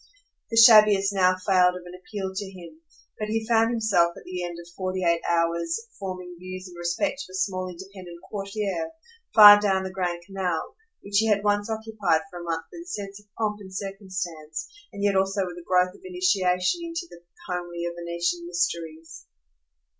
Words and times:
The 0.49 0.57
shabbiest 0.57 1.13
now 1.13 1.35
failed 1.45 1.75
of 1.75 1.83
an 1.85 1.93
appeal 1.93 2.31
to 2.33 2.51
him, 2.51 2.81
but 3.19 3.27
he 3.27 3.45
found 3.45 3.69
himself 3.69 4.15
at 4.17 4.23
the 4.25 4.43
end 4.43 4.57
of 4.59 4.67
forty 4.75 5.03
eight 5.03 5.21
hours 5.29 5.79
forming 5.99 6.37
views 6.39 6.67
in 6.67 6.73
respect 6.73 7.19
to 7.27 7.33
a 7.33 7.35
small 7.35 7.69
independent 7.69 8.19
quartiere, 8.31 8.93
far 9.35 9.59
down 9.61 9.83
the 9.83 9.91
Grand 9.91 10.23
Canal, 10.23 10.75
which 11.03 11.17
he 11.19 11.27
had 11.27 11.43
once 11.43 11.69
occupied 11.69 12.21
for 12.31 12.39
a 12.41 12.43
month 12.43 12.65
with 12.71 12.81
a 12.87 12.87
sense 12.87 13.19
of 13.19 13.31
pomp 13.37 13.57
and 13.59 13.71
circumstance 13.75 14.67
and 14.91 15.03
yet 15.03 15.15
also 15.15 15.45
with 15.45 15.57
a 15.61 15.63
growth 15.63 15.93
of 15.93 16.01
initiation 16.03 16.81
into 16.83 17.05
the 17.07 17.21
homelier 17.47 17.91
Venetian 17.93 18.47
mysteries. 18.47 19.27